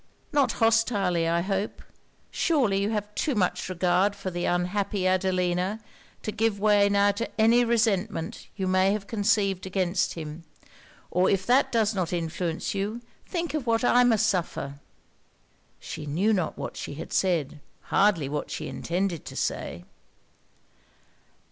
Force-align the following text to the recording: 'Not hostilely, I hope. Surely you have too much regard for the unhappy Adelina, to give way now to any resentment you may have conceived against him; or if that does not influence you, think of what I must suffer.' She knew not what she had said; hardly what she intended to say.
'Not 0.31 0.53
hostilely, 0.53 1.27
I 1.27 1.41
hope. 1.41 1.83
Surely 2.31 2.81
you 2.81 2.89
have 2.89 3.13
too 3.13 3.35
much 3.35 3.69
regard 3.69 4.15
for 4.15 4.31
the 4.31 4.45
unhappy 4.45 5.05
Adelina, 5.05 5.79
to 6.23 6.31
give 6.31 6.59
way 6.59 6.89
now 6.89 7.11
to 7.11 7.29
any 7.39 7.63
resentment 7.63 8.47
you 8.55 8.65
may 8.67 8.93
have 8.93 9.05
conceived 9.05 9.67
against 9.67 10.15
him; 10.15 10.43
or 11.11 11.29
if 11.29 11.45
that 11.45 11.71
does 11.71 11.93
not 11.93 12.11
influence 12.13 12.73
you, 12.73 12.99
think 13.27 13.53
of 13.53 13.67
what 13.67 13.83
I 13.83 14.03
must 14.03 14.25
suffer.' 14.25 14.79
She 15.79 16.07
knew 16.07 16.33
not 16.33 16.57
what 16.57 16.75
she 16.75 16.95
had 16.95 17.13
said; 17.13 17.59
hardly 17.93 18.27
what 18.27 18.49
she 18.49 18.65
intended 18.67 19.23
to 19.25 19.35
say. 19.35 19.83